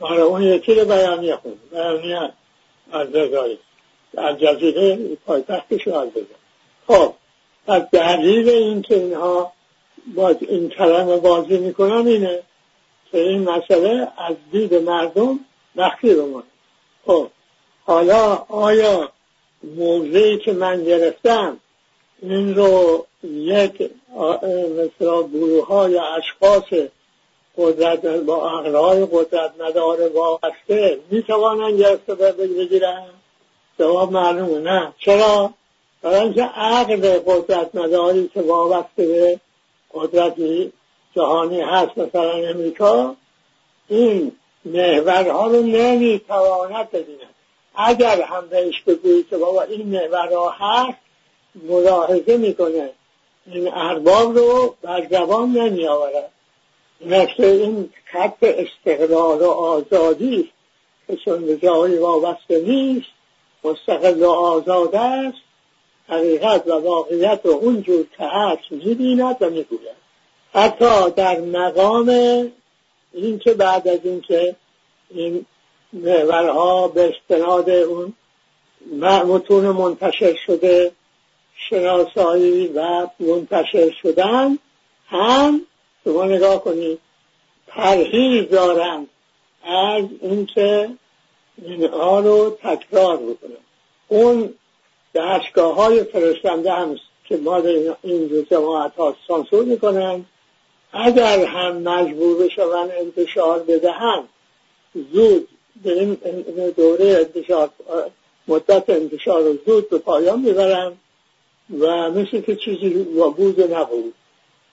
برای 0.00 0.20
اون 0.20 0.42
یکی 0.42 0.74
رو 0.74 0.84
بیانیه 0.84 1.36
خوند 1.36 1.56
بیانیه 1.72 2.32
الجزایر. 2.92 3.58
الجزیره 4.18 4.98
پایتختش 5.26 5.86
رو 5.86 5.94
الجزایر. 5.94 6.26
خب 6.86 7.14
پس 7.66 7.82
دلیل 7.92 8.48
این 8.48 8.82
که 8.82 8.94
اینها 8.94 9.52
باز 10.14 10.36
این 10.40 10.68
کلمه 10.68 11.16
بازی 11.16 11.58
می‌کنن 11.58 12.06
اینه 12.06 12.42
که 13.12 13.18
این 13.18 13.50
مسئله 13.50 14.08
از 14.18 14.36
دید 14.52 14.74
مردم 14.74 15.40
مخفی 15.76 16.14
بمانه 16.14 16.44
خب 17.06 17.26
حالا 17.84 18.34
آیا 18.48 19.10
موضعی 19.62 20.38
که 20.38 20.52
من 20.52 20.84
گرفتم 20.84 21.60
این 22.22 22.54
رو 22.54 23.06
یک 23.24 23.90
مثلا 24.78 25.22
گروه 25.22 25.66
های 25.66 25.92
یا 25.92 26.02
اشخاص 26.02 26.88
قدرت 27.58 28.06
با 28.06 28.50
اقلای 28.58 29.06
قدرت 29.12 29.52
مدار 29.60 30.08
وابسته 30.08 30.98
می 31.10 31.22
توانن 31.22 31.76
گرفته 31.76 32.14
بگیرن؟ 32.14 33.06
جواب 33.78 34.12
معلومه 34.12 34.58
نه. 34.58 34.92
چرا؟ 34.98 35.50
برای 36.02 36.20
اینکه 36.20 36.42
عقل 36.42 37.18
قدرت 37.26 37.74
مداری 37.74 38.30
که 38.34 38.42
وابسته 38.42 39.06
به 39.06 39.40
قدرتی 39.94 40.72
جهانی 41.16 41.60
هست. 41.60 41.98
مثلا 41.98 42.32
امریکا 42.32 43.16
این 43.88 44.32
محورها 44.64 45.46
رو 45.46 45.62
نمی‌تواند 45.62 46.90
ببیند. 46.90 47.34
اگر 47.74 48.22
هم 48.22 48.48
بهش 48.48 48.82
بگویی 48.82 49.22
که 49.22 49.36
بابا 49.36 49.62
این 49.62 49.86
محورها 49.86 50.50
هست 50.50 50.98
ملاحظه 51.54 52.36
می‌کنه. 52.36 52.90
این 53.46 53.72
ارباب 53.74 54.38
رو 54.38 54.74
بر 54.82 55.06
زبان 55.10 55.48
نمی 55.50 55.86
آورد 55.86 56.30
مثل 57.00 57.44
این 57.44 57.90
خط 58.12 58.42
استقلال 58.42 59.38
و 59.38 59.50
آزادی 59.50 60.50
که 61.06 61.16
چون 61.16 61.46
به 61.46 61.56
جایی 61.56 61.98
وابسته 61.98 62.60
نیست 62.60 63.08
مستقل 63.64 64.22
و 64.22 64.30
آزاد 64.30 64.94
است. 64.94 65.38
حقیقت 66.10 66.66
و 66.66 66.72
واقعیت 66.72 67.40
رو 67.44 67.50
اونجور 67.50 68.06
که 68.18 68.24
هست 68.24 68.62
می‌بیند 68.70 69.36
و 69.40 69.50
می‌گوید. 69.50 70.00
حتی 70.52 71.10
در 71.16 71.40
مقام 71.40 72.08
این 73.12 73.38
که 73.38 73.54
بعد 73.54 73.88
از 73.88 73.98
اینکه 74.04 74.56
این 75.10 75.46
محورها 75.92 76.88
به 76.88 77.08
استناد 77.14 77.70
اون 77.70 78.12
متون 79.02 79.64
منتشر 79.64 80.34
شده 80.46 80.92
شناسایی 81.54 82.68
و 82.68 83.08
منتشر 83.20 83.90
شدن 84.02 84.58
هم 85.06 85.60
شما 86.04 86.24
نگاه 86.24 86.64
کنید 86.64 86.98
پرهیز 87.66 88.48
دارند 88.48 89.08
از 89.64 90.04
اینکه 90.20 90.90
اینها 91.62 92.20
رو 92.20 92.58
تکرار 92.62 93.16
بکنن. 93.16 93.56
اون 94.08 94.54
دستگاه 95.14 95.74
های 95.74 96.04
فرستنده 96.04 96.72
هم 96.72 96.96
که 97.24 97.36
ما 97.36 97.56
این 98.02 98.46
جماعت 98.50 98.94
ها 98.94 99.16
سانسور 99.28 99.64
می‌کنن 99.64 100.24
اگر 100.92 101.44
هم 101.44 101.76
مجبور 101.76 102.44
بشون 102.44 102.90
انتشار 102.98 103.58
بدهند 103.58 104.28
زود 105.12 105.48
به 105.82 105.92
این 105.92 106.14
دوره 106.76 107.06
انتشار 107.06 107.70
مدت 108.48 108.90
انتشار 108.90 109.42
رو 109.42 109.58
زود 109.66 109.90
به 109.90 109.98
پایان 109.98 110.40
می‌برن 110.40 110.92
و 111.78 112.10
مثل 112.10 112.40
که 112.40 112.56
چیزی 112.56 112.88
بود 112.88 113.58
و 113.58 113.76
نبود. 113.76 114.14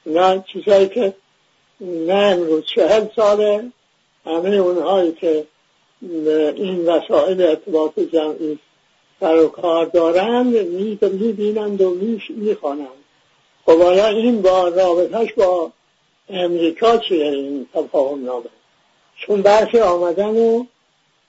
نه 0.05 0.43
چیزهایی 0.53 0.89
که 0.89 1.13
نه 1.81 2.13
امروز 2.13 2.63
چهل 2.65 3.07
ساله 3.15 3.71
همه 4.25 4.49
اونهایی 4.49 5.11
که 5.11 5.45
این 6.55 6.85
وسایل 6.85 7.41
ارتباط 7.41 7.99
جمعی 7.99 8.59
سر 9.19 9.35
و 9.35 9.47
کار 9.47 9.85
دارند 9.85 10.55
می‌بینند 11.01 11.81
و 11.81 11.97
می‌خوانند. 12.29 12.87
خب 13.65 13.81
آیا 13.81 14.07
این 14.07 14.41
با 14.41 14.67
رابطهش 14.67 15.33
با 15.33 15.71
امریکا 16.29 16.97
چیه 16.97 17.25
این 17.25 17.67
تفاهم 17.73 18.25
نامه 18.25 18.49
چون 19.15 19.41
برخی 19.41 19.79
آمدن 19.79 20.37
و 20.37 20.65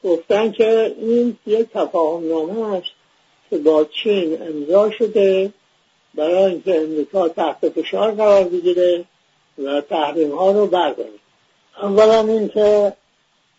گفتن 0.05 0.53
که 0.53 0.97
این 0.99 1.37
یک 1.47 1.69
تفاهم 1.69 2.29
نامه 2.29 2.75
است 2.75 2.91
که 3.51 3.59
با 3.59 3.85
چین 3.85 4.43
امضا 4.43 4.91
شده 4.91 5.53
برای 6.15 6.45
اینکه 6.45 6.81
امریکا 6.81 7.29
تحت 7.29 7.69
فشار 7.69 8.11
قرار 8.11 8.45
بگیره 8.45 9.05
و 9.65 9.81
تحریم 9.81 10.35
ها 10.35 10.51
رو 10.51 10.67
برداره. 10.67 11.11
اولا 11.83 12.21
اینکه 12.21 12.93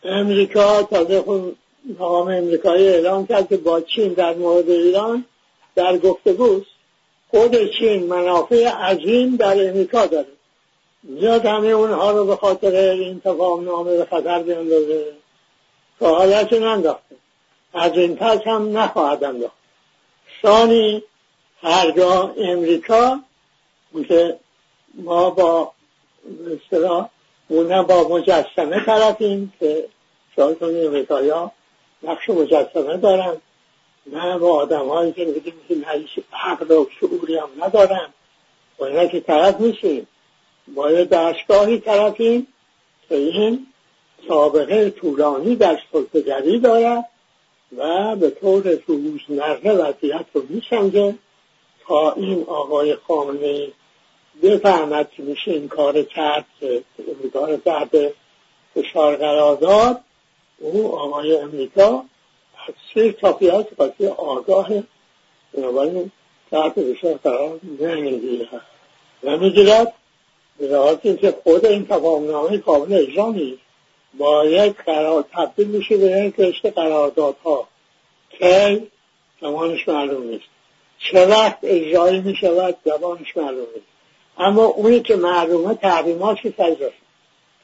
امریکا 0.04 0.84
تازه 0.84 1.22
خود 1.22 1.58
مقام 1.86 2.28
امریکایی 2.28 2.88
اعلام 2.88 3.28
کرد 3.28 3.50
که 3.50 3.58
با 3.58 3.82
چین 3.82 4.14
در 4.14 4.34
مورد 4.34 4.70
ایران 4.70 5.26
در 5.76 5.98
گفتگوست. 5.98 6.66
خود 7.32 7.72
چین 7.80 8.04
منافع 8.04 8.68
عظیم 8.68 9.36
در 9.36 9.70
امریکا 9.70 10.06
داره. 10.06 10.28
زیاد 11.20 11.46
همه 11.46 11.68
اونها 11.68 12.12
رو 12.12 12.26
به 12.26 12.36
خاطر 12.36 12.76
این 12.76 13.20
تفاهم 13.20 13.66
نامه 13.66 13.98
به 13.98 14.06
خطر 14.06 14.44
بیندازه. 14.44 15.06
فعالیت 16.00 16.54
ننداخته. 16.54 17.16
از 17.74 17.92
این 17.92 18.16
پس 18.16 18.40
هم 18.46 18.78
نخواهد 18.78 19.24
انداخت. 19.24 19.56
ثانی 20.42 21.04
هرگاه 21.62 22.34
امریکا 22.38 23.20
که 24.08 24.40
ما 24.94 25.30
با 25.30 25.72
اصطلاح 26.52 27.10
اون 27.48 27.82
با 27.82 28.08
مجسمه 28.08 28.86
طرفیم 28.86 29.54
که 29.60 29.88
شاید 30.36 30.64
امریکایی 30.64 31.30
ها 31.30 31.52
نقش 32.04 32.30
مجسمه 32.30 32.98
دارن 32.98 33.38
نه 34.06 34.38
با 34.38 34.54
آدم 34.54 34.88
هایی 34.88 35.12
که 35.12 35.26
بگیم 35.26 35.54
که 35.68 35.76
نهیش 35.76 36.20
عقل 36.34 36.72
و 36.72 36.86
شعوری 37.00 37.38
هم 37.38 37.50
ندارن. 37.60 38.14
با 38.78 38.86
اینا 38.86 39.06
که 39.06 39.20
طرف 39.20 39.60
میشیم. 39.60 40.08
باید 40.76 41.10
دستگاهی 41.10 41.80
طرفیم 41.80 42.48
که 43.10 43.16
این 43.16 43.68
سابقه 44.28 44.90
طولانی 44.90 45.56
در 45.56 45.80
سلطگری 45.92 46.60
دارد 46.60 47.06
و 47.78 48.16
به 48.16 48.30
طور 48.30 48.80
روزمره 48.88 49.74
وضعیت 49.74 50.26
رو 50.34 50.44
میسنجه 50.50 51.16
تا 51.88 52.12
این 52.12 52.46
آقای 52.48 52.96
خامنه 52.96 53.68
بفهمد 54.44 55.12
که 55.12 55.24
میشه 55.24 55.52
این 55.52 55.68
کار 55.68 56.04
کرد 56.04 56.46
که 56.60 56.84
کار 57.34 57.58
تحت 57.58 58.14
فشار 58.76 59.16
قرار 59.16 59.56
داد. 59.56 60.02
او 60.60 60.96
آقای 61.00 61.38
امریکا 61.38 62.04
سه 62.94 63.12
تاپیات 63.12 63.68
قاطی 63.78 64.08
آگاه 64.08 64.70
بنابراین 65.54 66.12
تحت 66.52 66.74
فشار 66.74 67.14
قرار 67.14 67.60
نمی‌گیرد 67.80 68.62
نمی‌گیرد 69.24 69.94
به 70.58 70.68
لحاظ 70.68 70.98
اینکه 71.04 71.36
خود 71.44 71.66
این 71.66 71.86
تفاهمنامه 71.86 72.58
قابل 72.58 72.94
اجرا 72.94 73.32
نیست. 73.32 73.62
باید 74.18 74.76
قرار 74.76 75.26
تبدیل 75.34 75.68
میشه 75.68 75.98
به 75.98 76.06
یک 76.06 76.40
رشته 76.40 76.72
قراردادها. 76.72 77.68
که 78.30 78.88
زمانش 79.42 79.88
معلوم 79.88 80.24
نیست. 80.24 80.46
چه 81.00 81.26
وقت 81.26 81.58
اجرایی 81.64 82.22
می‌شود 82.22 82.76
زبانش 82.86 83.38
معلوم 83.38 83.68
نیست. 83.76 83.88
اما 84.38 84.66
اونی 84.66 85.00
که 85.00 85.16
معلومه 85.16 85.76
تحریمات 85.76 86.38
که 86.38 86.54
سجاست 86.58 86.94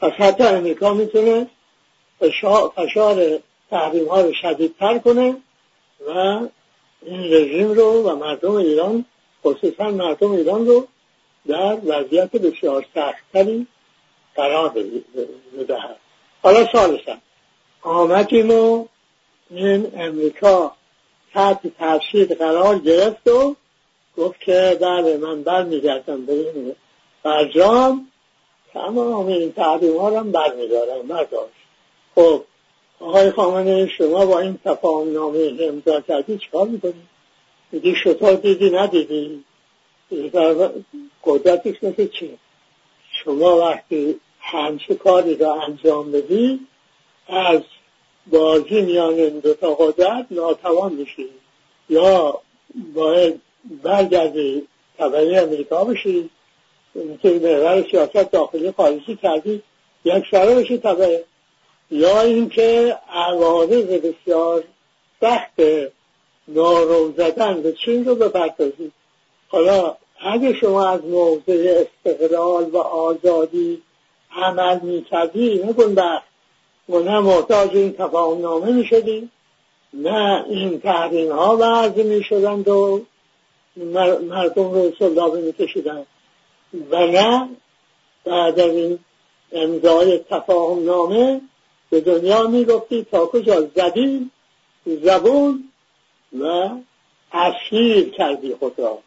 پس 0.02 0.12
حتی 0.12 0.44
امریکا 0.44 0.94
می‌تونه 0.94 1.48
فشار 2.20 3.40
تحریم 3.70 4.08
ها 4.08 4.22
رو 4.22 4.34
شدیدتر 4.34 4.98
کنه 4.98 5.36
و 6.08 6.12
این 7.02 7.34
رژیم 7.34 7.72
رو 7.72 8.04
و 8.04 8.16
مردم 8.16 8.52
ایران 8.52 9.06
خصوصا 9.44 9.92
مردم 9.92 10.32
ایران 10.32 10.66
رو 10.66 10.88
در 11.48 11.78
وضعیت 11.86 12.32
بسیار 12.32 12.86
سختتری 12.96 13.68
قرار 14.36 14.70
بدهد. 15.58 15.98
حالا 16.44 16.68
سالسم 16.72 17.22
آمدیم 17.82 18.52
و 18.52 18.86
این 19.50 19.92
امریکا 19.96 20.72
تحت 21.34 21.78
ترشید 21.78 22.38
قرار 22.38 22.80
گرفت 22.80 23.28
و 23.28 23.56
گفت 24.18 24.40
که 24.40 24.78
بله 24.82 25.18
من 25.18 25.44
برمیگردم 25.44 26.26
به 26.26 26.34
این 26.34 26.76
برجام 27.24 28.08
تمام 28.74 29.28
این 29.28 29.52
تحریم 29.52 29.98
ها 29.98 30.10
رو 30.10 30.18
هم 30.18 30.32
برمیدارم 30.32 31.08
برداشت 31.08 31.55
خب 32.16 32.44
آقای 33.00 33.32
خامنه 33.32 33.88
شما 33.98 34.26
با 34.26 34.40
این 34.40 34.60
تفاهم 34.66 35.14
نامه 35.14 35.58
امضا 35.60 36.02
کردی 36.02 36.38
چیکار 36.38 36.68
می‌کنی؟ 36.68 37.08
میگی 37.72 37.96
شطور 38.04 38.34
دیدی 38.34 38.70
ندیدی؟ 38.70 39.44
قدرتش 41.24 41.84
مثل 41.84 42.08
چی 42.08 42.38
شما 43.24 43.58
وقتی 43.58 44.20
همچه 44.40 44.96
کاری 44.96 45.36
را 45.36 45.62
انجام 45.62 46.12
بدی 46.12 46.60
از 47.28 47.62
بازی 48.28 48.82
میان 48.82 49.14
این 49.14 49.40
دوتا 49.40 49.74
قدرت 49.74 50.26
ناتوان 50.32 50.94
میشی. 50.94 51.30
یا 51.90 52.40
باید 52.94 53.42
برگردی 53.84 54.68
طبعی 54.98 55.38
امریکا 55.38 55.84
بشی 55.84 56.30
که 56.94 57.30
محور 57.30 57.86
سیاست 57.92 58.32
داخلی 58.32 58.72
خارجی 58.72 59.16
کردی 59.16 59.62
یک 60.06 60.24
سره 60.32 60.56
بشی 60.56 60.78
طبعه 60.78 61.24
یا 61.96 62.22
اینکه 62.22 62.98
عوارض 63.14 63.88
بسیار 63.88 64.64
سخت 65.22 65.62
نارو 66.48 67.12
زدن 67.18 67.62
به 67.62 67.72
چین 67.72 68.06
رو 68.06 68.16
بپردازید. 68.16 68.92
حالا 69.48 69.96
اگه 70.20 70.54
شما 70.54 70.88
از 70.90 71.06
موضع 71.06 71.86
استقلال 71.86 72.64
و 72.64 72.78
آزادی 72.78 73.82
عمل 74.36 74.80
می‌کردی 74.80 75.64
نکن 75.64 75.96
بر 75.96 76.22
و 76.90 77.00
نه 77.00 77.20
محتاج 77.20 77.70
این 77.74 77.94
تفاهم 77.94 78.42
نامه 78.42 78.72
می‌شدی 78.72 79.30
نه 79.94 80.46
این 80.50 80.80
تحریم 80.80 81.32
ها 81.32 81.58
وضع 81.60 82.04
می‌شدند 82.04 82.68
و 82.68 83.02
مردم 84.30 84.72
رو 84.72 84.92
سلابه 85.00 85.42
میکشیدن 85.42 86.06
و 86.92 87.08
نه 87.08 87.50
بعد 88.26 88.60
از 88.60 88.72
این 88.72 89.00
امضای 89.52 90.18
تفاهم 90.18 90.86
نامه 90.86 91.42
به 91.90 92.02
دنیا 92.02 92.48
می‌گفتی 92.48 93.08
تا 93.12 93.26
کجا 93.26 93.62
زدی 93.76 94.32
زبون 94.86 95.64
و 96.40 96.70
اسیر 97.32 98.10
کردی 98.10 98.56
خود 98.56 98.80
را. 98.80 99.00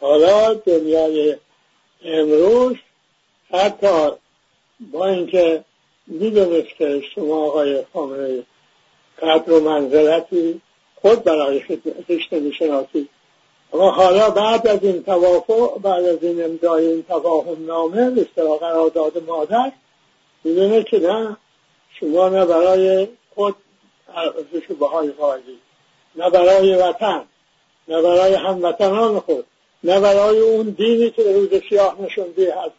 حالا 0.00 0.54
دنیای 0.54 1.36
امروز 2.04 2.76
حتی 3.50 4.10
با 4.92 5.06
اینکه 5.06 5.64
می‌دونست 6.06 6.68
که 6.78 7.02
شما 7.14 7.46
آقای 7.46 7.84
خامنه 7.92 8.42
قدر 9.22 9.52
و 9.52 9.60
منزلتی 9.60 10.60
خود 10.94 11.24
برای 11.24 11.62
رشته 12.08 12.40
می‌شناسید 12.40 13.08
اما 13.72 13.90
حالا 13.90 14.30
بعد 14.30 14.66
از 14.66 14.78
این 14.82 15.02
توافق 15.02 15.78
بعد 15.82 16.04
از 16.04 16.22
این 16.22 16.44
امضای 16.44 16.86
این 16.86 17.02
تفاهم 17.02 17.66
نامه 17.66 18.10
به 18.10 18.26
قرارداد 18.60 19.24
مادر 19.26 19.72
می‌دونه 20.44 20.82
که 20.82 20.98
نه 20.98 21.36
شما 22.00 22.28
نه 22.28 22.44
برای 22.44 23.08
خود 23.34 23.54
ارزش 24.14 24.66
بهای 24.80 25.10
قائلی 25.10 25.58
نه 26.16 26.30
برای 26.30 26.74
وطن 26.74 27.24
نه 27.88 28.02
برای 28.02 28.34
هموطنان 28.34 29.20
خود 29.20 29.44
نه 29.84 30.00
برای 30.00 30.40
اون 30.40 30.70
دینی 30.70 31.10
که 31.10 31.22
روز 31.22 31.48
سیاه 31.68 32.02
نشونده 32.02 32.62
از 32.64 32.70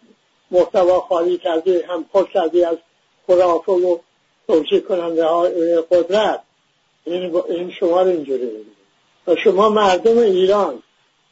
محتوا 0.51 0.99
خالی 0.99 1.37
کرده 1.37 1.85
هم 1.89 2.05
خود 2.11 2.29
کرده 2.29 2.67
از 2.67 2.77
خرافه 3.27 3.71
و 3.71 3.97
توجیه 4.47 4.79
کننده 4.79 5.25
های 5.25 5.81
قدرت. 5.91 6.41
این 7.05 7.71
شما 7.79 8.01
رو 8.01 8.07
اینجوری 8.07 8.49
و 9.27 9.35
شما 9.35 9.69
مردم 9.69 10.17
ایران 10.17 10.83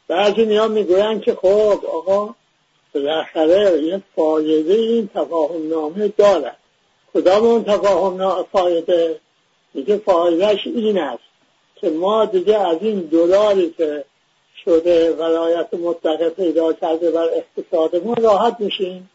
بعضی 0.08 0.44
میان 0.44 0.72
می‌گویند 0.72 1.22
که 1.22 1.34
خب 1.34 1.86
آقا 1.92 2.34
بالاخره 2.94 3.82
یه 3.82 4.02
فایده 4.16 4.74
این 4.74 5.10
تفاهم 5.14 5.68
نامه 5.68 6.08
دارد. 6.08 6.56
کدام 7.14 7.44
اون 7.44 7.64
تفاهم 7.64 8.44
فایده 8.52 9.20
میگه 9.74 9.96
فایدهش 9.96 10.66
این 10.66 10.98
است 10.98 11.22
که 11.76 11.90
ما 11.90 12.24
دیگه 12.24 12.58
از 12.58 12.78
این 12.80 13.00
دلاری 13.00 13.74
که 13.78 14.04
شده 14.64 15.12
ولایت 15.12 15.74
مطلقه 15.74 16.30
پیدا 16.30 16.72
کرده 16.72 17.10
بر 17.10 17.28
اقتصاد 17.34 18.04
ما 18.04 18.14
راحت 18.14 18.56
میشیم. 18.58 19.10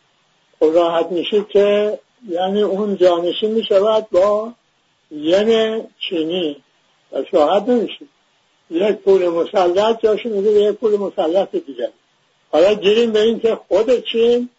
خب 0.59 0.65
راحت 0.65 1.11
میشید 1.11 1.47
که 1.47 1.99
یعنی 2.29 2.61
اون 2.61 2.97
جانشین 2.97 3.51
می‌شود 3.51 4.07
با 4.11 4.51
ین 5.11 5.81
چینی. 5.99 6.63
و 7.11 7.23
راحت 7.31 7.69
نمیشید 7.69 8.09
یک 8.71 8.95
پول 8.95 9.27
مسلط 9.27 10.01
جاش 10.01 10.25
میده 10.25 10.51
یک 10.51 10.75
پول 10.75 10.97
مسلط 10.97 11.51
دیگه. 11.51 11.89
حالا 12.51 12.73
گیریم 12.73 13.11
به 13.11 13.21
این 13.21 13.39
که 13.39 13.59
خود 13.67 14.03
چین 14.03 14.49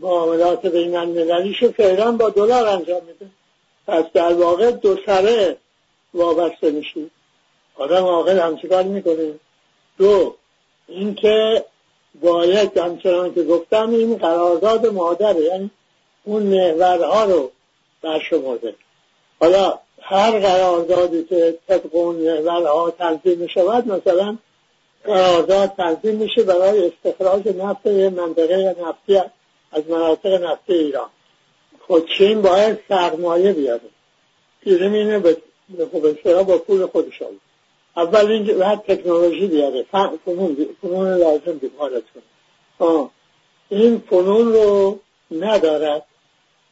معاملات 0.00 0.66
بین 0.66 0.96
المللیشو 0.96 1.72
فعلا 1.72 2.12
با 2.12 2.30
دلار 2.30 2.68
انجام 2.68 3.02
میده. 3.04 3.26
پس 3.86 4.04
در 4.12 4.32
واقع 4.32 4.70
دو 4.70 4.96
سره 5.06 5.56
وابسته 6.14 6.70
میشید 6.70 7.10
آدم 7.76 8.04
عاقل 8.04 8.38
همچه 8.38 8.82
می‌کنه؟ 8.82 9.34
دو 9.98 10.34
اینکه 10.88 11.64
باید 12.20 12.78
همچنان 12.78 13.34
که 13.34 13.42
گفتم 13.42 13.90
این 13.90 14.16
قرارداد 14.16 14.86
مادره. 14.86 15.40
یعنی 15.40 15.70
اون 16.24 16.42
محورها 16.42 17.24
رو 17.24 17.50
برشمرده. 18.02 18.74
حالا 19.40 19.78
هر 20.02 20.38
قراردادی 20.38 21.24
که 21.24 21.58
طبق 21.68 21.94
اون 21.94 22.16
محورها 22.16 22.90
تنظیم 22.90 23.38
می‌شود 23.38 23.88
مثلا 23.88 24.38
قرارداد 25.04 25.72
تنظیم 25.76 26.14
میشه 26.14 26.42
برای 26.42 26.92
استخراج 26.92 27.48
نفت 27.48 27.86
منطقه 27.86 28.76
نفتی 28.82 29.22
از 29.72 29.90
مناطق 29.90 30.42
نفتی 30.42 30.72
ایران. 30.72 31.10
خود 31.80 32.08
چین 32.18 32.42
باید 32.42 32.78
سرمایه 32.88 33.52
بیاره. 33.52 33.80
پیرم 34.60 34.92
اینه 34.92 35.18
به 35.18 35.36
با 36.42 36.58
پول 36.58 36.86
خودش 36.86 37.22
آید 37.22 37.40
اول 37.96 38.30
اینکه 38.30 38.54
باید 38.54 38.82
تکنولوژی 38.82 39.46
بیاره. 39.46 39.86
فنون, 39.92 40.56
فنون 40.82 41.18
لازم 41.18 41.58
بیمارت 41.58 42.02
کنه 42.78 43.08
این 43.68 44.02
فنون 44.10 44.52
رو 44.52 45.00
ندارد. 45.30 46.04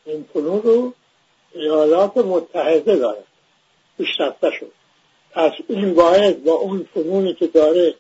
این 0.07 0.25
فنون 0.35 0.63
رو 0.63 0.93
ایالات 1.55 2.17
متحده 2.17 2.97
دارد. 2.97 3.25
پیشرفته 3.99 4.51
شد. 4.51 4.73
پس 5.33 5.53
این 5.69 5.95
باید 5.95 6.45
با 6.45 6.53
اون 6.53 6.89
فنونی 6.95 7.35
که 7.35 7.47
داره 7.47 7.95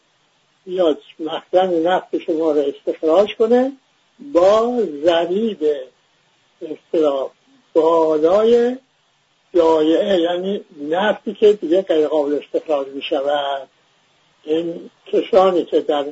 یا 0.66 0.98
مخزن 1.18 1.74
نفت 1.74 2.18
شما 2.18 2.52
رو 2.52 2.60
استخراج 2.60 3.36
کنه 3.36 3.72
با 4.20 4.82
ضریب 5.04 5.58
اصطلاح 6.62 7.30
بالای 7.72 8.76
جایعه 9.54 10.20
یعنی 10.20 10.64
نفتی 10.80 11.34
که 11.34 11.52
دیگه 11.52 11.82
غیر 11.82 12.08
قابل 12.08 12.34
استخراج 12.34 12.86
می 12.88 13.02
شود 13.02 13.68
این 14.44 14.90
کسانی 15.06 15.64
که 15.64 15.80
در 15.80 16.04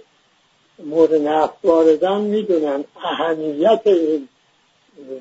مورد 0.78 1.14
نفت 1.14 1.54
واردن 1.64 2.20
می‌دونن 2.20 2.84
اهمیت 2.96 3.80
این 3.84 4.28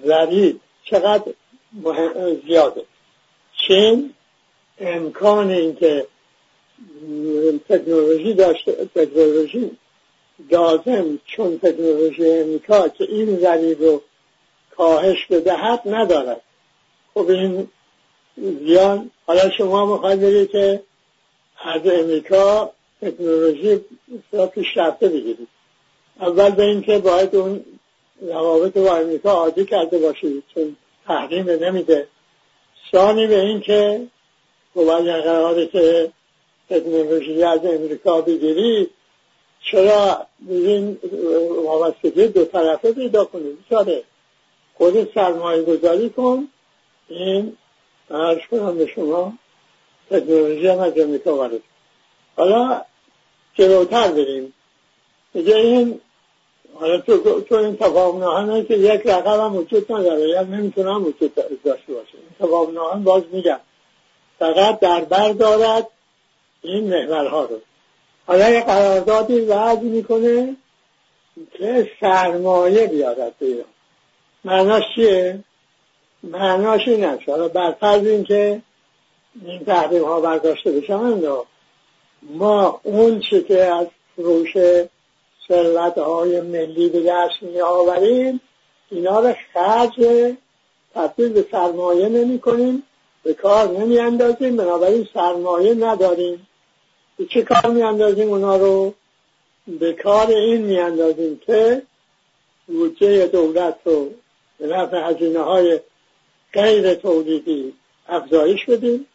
ضریب 0.06 0.60
چقدر 0.84 1.34
زیاده. 2.48 2.86
چین 3.67 4.13
امکان 4.80 5.50
اینکه 5.50 6.08
تکنولوژی 7.69 8.34
داشته 8.34 8.89
تکنولوژی 8.95 9.71
لازم 10.52 11.19
چون 11.26 11.60
تکنولوژی 11.60 12.30
امریکا 12.30 12.88
که 12.88 13.04
این 13.04 13.39
ضریب 13.39 13.82
رو 13.82 14.02
کاهش 14.78 15.26
بدهد 15.26 15.82
ندارد. 15.86 16.41
خب 17.13 17.30
این 17.30 17.67
زیان 18.38 19.12
حالا 19.26 19.50
شما 19.58 19.86
می‌خواید 19.86 20.21
بگید 20.21 20.52
که 20.52 20.84
از 21.63 21.82
امریکا 21.86 22.71
تکنولوژی 23.02 23.82
پیشرفته 24.54 25.10
بگیرید. 25.10 25.48
اول 26.19 26.50
به 26.50 26.63
اینکه 26.63 26.98
باید 26.98 27.36
اون 27.36 27.65
روابط 28.21 28.74
با 28.78 28.95
امریکا 28.95 29.32
عادی 29.32 29.65
کرده 29.65 29.98
باشید 29.98 30.43
چون 30.54 30.76
تحریم 31.08 31.50
نمیده. 31.50 32.08
ثانی 32.91 33.28
به 33.28 33.39
اینکه 33.39 34.08
باید 34.76 35.06
قراره 35.06 35.67
که 35.67 36.12
تکنولوژی 36.69 37.43
از 37.43 37.65
امریکا 37.65 38.21
بگیرید 38.21 38.91
چرا 39.71 40.25
این 40.49 40.99
وابستگی 41.65 42.28
دو 42.28 42.45
طرفه 42.45 42.91
پیدا 42.91 43.25
کنید 43.25 43.58
چاره 43.69 44.04
خود 44.73 45.13
سرمایه 45.13 45.63
گذاری 45.63 46.10
کن. 46.10 46.47
این 47.08 47.58
ارز 48.10 48.39
کنم 48.51 48.78
به 48.78 48.88
شما 48.88 49.34
تکنولوژی 50.10 50.67
هم 50.67 50.80
از 50.80 50.99
امریکا 50.99 51.36
وارد 51.36 51.62
حالا 52.38 52.82
جلوتر 53.54 54.12
بریم. 54.12 54.54
میگه 55.34 55.56
این 55.56 56.01
حالا 56.73 56.97
تو, 56.97 57.41
تو 57.41 57.56
این 57.56 57.78
تفاهم 57.78 58.19
ناهن 58.19 58.65
که 58.65 58.73
یک 58.73 59.01
رقم 59.06 59.45
هم 59.45 59.56
وجود 59.56 59.91
نداره. 59.91 60.30
یا 60.30 60.43
نمی‌تونم 60.43 61.06
وجود 61.06 61.36
داشته 61.36 61.93
باشه. 61.93 62.13
این 62.13 62.47
تفاهم 62.47 62.73
ناهن 62.73 63.04
باز 63.04 63.23
میگم. 63.32 63.60
فقط 64.39 64.80
در 64.80 65.01
بر 65.01 65.32
دارد 65.32 65.88
این 66.62 66.84
محورها 66.89 67.45
رو. 67.45 67.62
حالا 68.28 68.50
یه 68.50 68.62
قراردادی 68.62 69.40
وعد 69.40 69.82
می‌کنه 69.82 70.56
که 71.54 71.92
سرمایه 72.00 72.88
بیارد 72.88 73.38
به 73.40 73.46
ایران؟ 73.46 73.66
معناش 74.46 74.84
چیه؟ 74.96 75.40
معناش 76.24 76.88
این 76.88 77.06
است. 77.06 77.30
حالا 77.30 77.48
برفرض 77.48 78.08
این 78.08 78.24
که 78.24 78.62
این 79.46 79.66
تحریم 79.66 80.04
ها 80.04 80.22
برداشته 80.22 80.72
بشن 80.72 81.22
ما 82.22 82.80
اون 82.84 83.20
چی 83.20 83.44
که 83.44 83.64
از 83.64 83.88
فروش 84.16 84.54
ثروت 85.48 85.98
های 85.98 86.42
ملی 86.42 86.90
به 86.90 87.04
دست 87.04 87.44
می 87.44 87.62
آوریم 87.62 88.42
اینا 88.92 89.20
رو 89.20 89.34
خرج 89.54 89.92
تبدیل 90.96 91.34
به 91.34 91.46
سرمایه 91.52 92.10
نمی 92.10 92.40
کنیم 92.40 92.84
به 93.24 93.34
کار 93.34 93.68
نمی 93.68 94.00
اندازیم 94.00 94.58
بنابراین 94.58 95.08
سرمایه 95.14 95.74
نداریم. 95.74 96.48
به 97.17 97.25
چه 97.25 97.41
کار 97.41 97.71
می 97.71 97.82
اندازیم 97.82 98.30
اونا 98.30 98.56
رو؟ 98.56 98.93
به 99.67 99.93
کار 99.93 100.28
این 100.28 100.62
می 100.62 100.80
اندازیم 100.80 101.39
که 101.45 101.82
بودجه 102.67 103.28
دولت 103.28 103.75
رو 103.86 104.12
به 104.60 104.67
نفع 104.67 105.10
هزینه 105.10 105.39
های 105.39 105.80
غیر 106.54 106.93
تولیدی 106.93 107.73
افزایش 108.08 108.65
بدیم. 108.65 109.08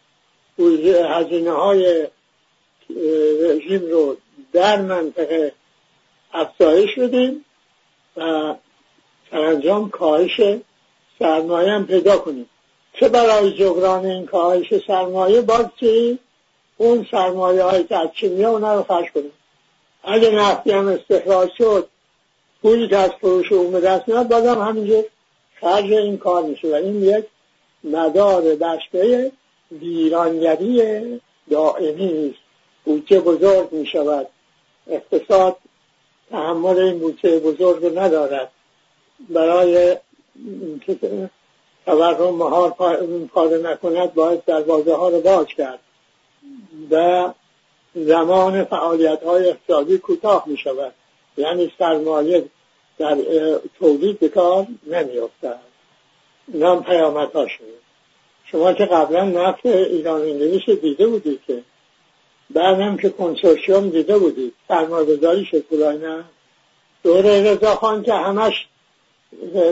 هزینه 0.59 1.51
های 1.51 2.07
رژیم 3.41 3.87
رو 3.91 4.17
در 4.53 4.83
منطقه 4.83 5.53
افزایش 6.33 6.99
بدیم 6.99 7.45
و 8.17 8.55
سرانجام 9.31 9.91
کاهش 9.91 10.41
سرمایه 11.19 11.71
هم 11.71 11.87
پیدا 11.87 12.19
کنیم. 12.19 12.51
چه 12.95 13.09
برای 13.09 13.53
جبران 13.53 14.07
این 14.07 14.27
کاهش 14.27 14.75
سرمایه؟ 14.87 15.41
باز 15.41 15.67
چی؟ 15.81 16.19
اون 16.81 17.07
سرمایه 17.11 17.63
های 17.63 17.85
که 17.85 17.97
از 17.97 18.09
چینیا 18.15 18.51
اونا 18.51 18.75
رو 18.75 18.83
خرج 18.83 19.13
کنیم. 19.13 19.33
اگه 20.05 20.31
نفتی 20.31 20.71
هم 20.71 20.89
استخراج 20.89 21.51
شد 21.59 21.89
پولی 22.63 22.89
که 22.89 22.97
از 22.97 23.11
فروش 23.21 23.53
اون 23.53 23.73
به 23.73 23.81
دست 23.81 24.09
میاد 24.09 24.29
بازم 24.29 24.61
همینجور 24.61 25.05
خرج 25.61 25.93
این 25.93 26.19
کار 26.19 26.43
میشه. 26.43 26.69
و 26.69 26.75
این 26.75 27.03
یک 27.03 27.25
مدار 27.85 28.43
بشته 28.43 29.33
ویرانگری 29.73 31.21
دائمی 31.51 32.31
است 32.31 32.41
بودجه 32.85 33.21
بزرگ 33.21 33.73
می 33.73 33.87
شود 33.87 34.27
اقتصاد 34.87 35.57
تحمل 36.31 36.79
این 36.79 36.99
بودجه 36.99 37.39
بزرگ 37.39 37.99
ندارد. 37.99 38.51
برای 39.29 39.97
تورم 41.87 42.35
مهار 42.35 42.71
کار 43.35 43.59
نکند 43.59 44.15
باید 44.15 44.45
دروازه 44.45 44.95
ها 44.95 45.09
رو 45.09 45.21
باز 45.21 45.47
کرد. 45.47 45.79
و 46.91 47.29
زمان 47.95 48.65
فعالیت 48.65 49.23
های 49.23 49.49
اقتصادی 49.49 49.99
کوتاه 49.99 50.45
می 50.47 50.57
شود 50.57 50.93
یعنی 51.37 51.73
سرمایه 51.79 52.45
در 52.99 53.17
تولید 53.79 54.19
به 54.19 54.29
کار 54.29 54.67
نمی 54.87 55.19
افتد 55.19 55.61
ها 57.35 57.49
شده 57.49 57.81
شما 58.45 58.73
که 58.73 58.85
قبلا 58.85 59.25
نفت 59.25 59.67
ایران 59.67 60.21
انگلیس 60.21 60.71
دیده 60.83 61.07
بودید 61.07 61.41
که 61.47 61.63
بعدم 62.51 62.97
که 62.97 63.11
کنسورسیوم 63.11 63.89
دیده 63.89 64.19
بودید 64.19 64.55
سرمایه 64.69 65.17
گذاری 65.17 65.45
شد 65.45 65.75
نه؟ 65.75 66.25
دوره 67.03 67.53
رضا 67.53 67.75
خان 67.75 68.03
که 68.03 68.15
همش 68.15 68.67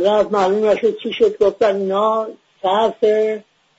رفت 0.05 0.33
معلوم 0.33 0.65
نشد 0.65 0.99
چی 0.99 1.13
شد 1.13 1.39
گفتن 1.39 1.77
اینا 1.77 2.29
صرف 2.63 3.05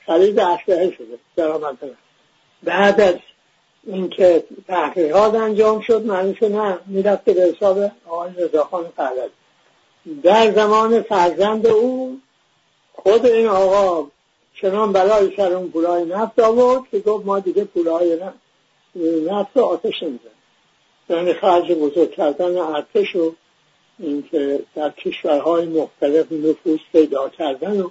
خرید 0.06 0.40
اسلحه 0.40 0.92
شده 0.92 1.18
درآمد 1.36 1.78
بعد 2.64 3.02
از 3.02 3.16
اینکه 3.84 4.44
تحقیقات 4.68 5.36
انجام 5.36 5.82
شد 5.82 6.06
معنی 6.06 6.36
شد 6.36 6.52
نه 6.52 6.80
می‌رفته 6.86 7.34
به 7.34 7.42
حساب 7.42 7.92
آقای 8.08 8.32
رضاخان 8.38 8.84
پهلوی 8.98 9.30
در 10.24 10.52
زمان 10.52 11.02
فرزند 11.02 11.68
او 11.68 12.20
خود 12.94 13.26
این 13.26 13.48
آقا 13.48 14.08
چنان 14.62 14.94
بلای 14.94 15.36
سر 15.38 15.54
اون 15.54 15.70
پولای 15.70 16.06
نفت 16.06 16.40
آورد 16.40 16.82
که 16.92 17.00
گفت 17.00 17.26
ما 17.26 17.40
دیگه 17.40 17.64
پولای 17.64 18.20
نفت 19.26 19.58
آتش 19.58 20.04
نمیزن 20.04 20.30
یعنی 21.10 21.34
خرج 21.34 21.72
بزرگ 21.72 22.12
کردن 22.12 22.58
ارتش 22.58 23.16
و 23.16 23.36
اینکه 24.00 24.60
در 24.76 24.90
کشورهای 24.90 25.66
مختلف 25.66 26.32
نفوذ 26.32 26.80
پیدا 26.92 27.30
کردن 27.30 27.82
و 27.82 27.90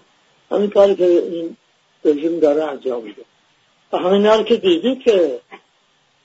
همین 0.51 0.71
کاری 0.71 0.95
که 0.97 1.05
این 1.05 1.57
رژیم 2.05 2.41
داره 2.41 2.65
انجام 2.65 3.03
میده. 3.03 3.23
و 3.93 3.99
همین 3.99 4.45
که 4.45 4.57
دیدید 4.57 5.03
که 5.03 5.41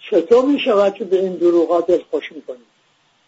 چطور 0.09 0.45
می 0.45 0.59
شود 0.59 0.93
که 0.93 1.03
به 1.03 1.19
این 1.19 1.35
دروغا 1.35 1.83
خوش 2.11 2.31
می‌کنید 2.31 2.73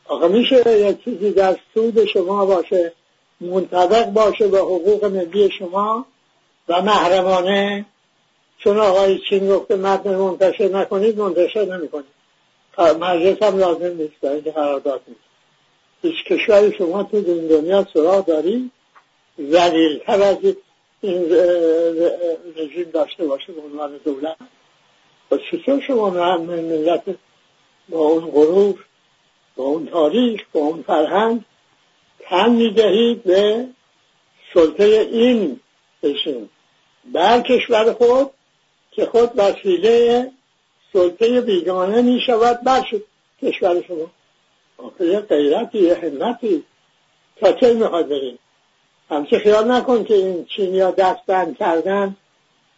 آخه 0.05 0.27
میشه 0.27 0.79
یک 0.79 1.03
چیزی 1.03 1.31
در 1.31 1.57
سود 1.73 2.05
شما 2.05 2.45
باشه 2.45 2.93
منطبق 3.41 4.05
باشه 4.05 4.47
به 4.47 4.57
حقوق 4.57 5.05
ملی 5.05 5.49
شما 5.59 6.05
و 6.67 6.81
محرمانه. 6.81 7.85
چون 8.57 8.77
آقای 8.77 9.19
چین 9.29 9.49
گفته 9.49 9.75
متن 9.75 10.15
منتشر 10.15 10.67
نکنید 10.67 11.17
منتشر 11.17 11.65
نمی‌کنید. 11.77 12.15
مجلس 12.77 13.43
هم 13.43 13.57
لازم 13.57 13.97
نیست 13.97 14.19
برای 14.21 14.35
اینکه 14.35 14.51
قرارداد 14.51 15.01
نیست. 15.07 15.19
هیچ 16.01 16.25
کشوری 16.25 16.73
شما 16.77 17.03
تو 17.03 17.21
دنیا 17.21 17.87
سراغ 17.93 18.25
دارید 18.25 18.71
تر 20.05 20.21
از 20.21 20.37
این 21.05 21.25
رژیم 22.55 22.89
داشته 22.93 23.25
باشه 23.25 23.53
به 23.53 23.61
عنوان 23.61 23.97
دولت. 24.05 24.37
و 25.31 25.37
چطور 25.37 25.81
شما 25.81 26.09
ملت 26.37 27.03
با 27.89 27.99
اون 27.99 28.31
غرور 28.31 28.85
با 29.55 29.63
اون 29.63 29.85
تاریخ 29.87 30.41
با 30.53 30.59
اون 30.59 30.83
فرهنگ 30.87 31.41
تن 32.19 32.49
می‌دهید 32.49 33.23
به 33.23 33.65
سلطه 34.53 34.83
این 35.11 35.59
رژیم. 36.03 36.49
بر 37.13 37.41
کشور 37.41 37.93
خود 37.93 38.31
که 38.91 39.05
خود 39.05 39.31
وسیله 39.35 40.31
سلطه 40.93 41.41
بیگانه 41.41 42.01
می 42.01 42.21
شود 42.25 42.61
بر 42.63 42.85
کشور 43.41 43.81
شما؟ 43.87 44.11
آخه 44.77 45.19
غیرتی 45.19 45.79
یه 45.79 45.95
همتی 45.95 46.63
تا 47.39 47.53
چه 47.53 47.73
می‌خواد 47.73 48.09
بریم 48.09 48.39
همچه 49.09 49.39
خیال 49.39 49.71
نکن 49.71 50.03
که 50.03 50.13
این 50.13 50.45
چینیا 50.45 50.91
دست 50.91 51.25
بند 51.27 51.57
کردن 51.57 52.15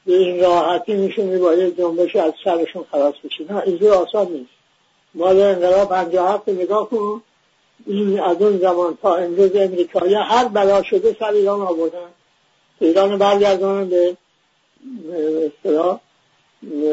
به 0.06 0.18
این 0.18 0.42
راحتی 0.42 0.94
میشونی 0.94 1.38
با 1.38 1.54
یه 1.54 1.72
جنبش 1.72 2.16
از 2.16 2.34
سرشون 2.44 2.86
خلاص 2.92 3.14
بشی. 3.24 3.44
نه 3.50 3.64
اینجور 3.66 3.94
آسان 3.94 4.28
نیست. 4.28 4.50
مال 5.14 5.42
انقلاب 5.42 5.90
پنجاه 5.90 6.34
هفت 6.34 6.50
نگاه 6.50 6.90
کن. 6.90 7.24
این 7.86 8.20
از 8.20 8.42
اون 8.42 8.58
زمان 8.58 8.98
تا 9.02 9.16
امروز 9.16 9.56
امریکایی 9.56 10.16
هر 10.16 10.48
بلا 10.48 10.84
شده 10.84 11.16
سر 11.20 11.32
ایران 11.32 11.62
آوردن. 11.62 12.10
ایران 12.80 13.18
برگردانن 13.18 13.90
به 13.90 14.18
اصطلاح 15.46 16.00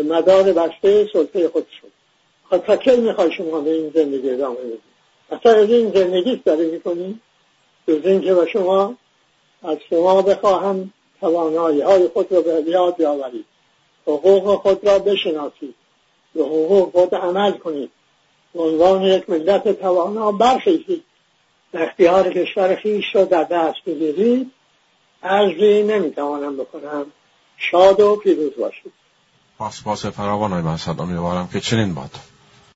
مدار 0.09 0.53
بسته 0.53 1.09
سلطه 1.13 1.49
خود 1.49 1.67
شد 1.81 1.93
خب 2.51 2.59
تا 2.59 2.77
کی 2.77 2.97
می‌خوای 2.97 3.33
شما 3.33 3.61
به 3.61 3.71
این 3.71 3.91
زندگی 3.95 4.31
ادامه 4.31 4.57
بدید 4.57 4.81
اصلا 5.31 5.53
از 5.53 5.71
این 5.71 5.91
زندگی 5.91 6.43
داره 6.45 6.67
می‌کنی؟ 6.67 7.21
جز 7.89 8.01
اینکه 8.05 8.35
به 8.35 8.47
شما 8.47 8.95
از 9.65 9.79
شما 9.91 10.23
بخواهم 10.23 10.93
توانایی 11.21 11.81
های 11.81 12.09
خود 12.09 12.33
را 12.33 12.41
به 12.41 12.65
یاد 12.67 12.97
بیاورید. 12.97 13.45
حقوق 14.07 14.61
خود 14.63 14.87
را 14.87 14.99
بشناسید. 14.99 15.75
به 16.35 16.43
حقوق 16.43 16.93
خود 16.93 17.15
عمل 17.15 17.53
کنید. 17.53 17.91
به 18.55 18.63
عنوان 18.63 19.03
یک 19.03 19.31
ملت 19.31 19.81
توانا 19.81 20.33
برخیزید. 20.33 21.05
اختیار 21.75 22.33
کشور 22.33 22.75
خیش 22.75 23.15
را 23.15 23.25
در 23.25 23.45
دست 23.45 23.85
بگیرید. 23.87 24.51
عرضی 25.23 25.83
نمی‌توانم 25.83 26.57
بکنم. 26.57 27.07
شاد 27.57 28.01
و 28.01 28.17
پیروز 28.17 28.53
باشید. 28.59 28.93
پاسپاس 29.59 30.07
فراوان 30.07 30.53
های 30.53 30.63
محسد 30.63 31.01
امیدوارم 31.01 31.49
که 31.53 31.61
چنین 31.61 31.95
باد. 31.95 32.11